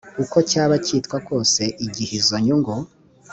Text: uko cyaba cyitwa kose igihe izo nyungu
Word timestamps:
uko 0.23 0.37
cyaba 0.49 0.75
cyitwa 0.85 1.17
kose 1.27 1.63
igihe 1.85 2.13
izo 2.19 2.37
nyungu 2.45 2.73